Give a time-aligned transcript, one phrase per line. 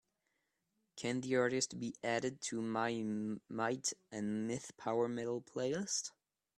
[0.95, 3.03] Can the artist be added to my
[3.47, 6.09] Might and Myth Power Metal playlist?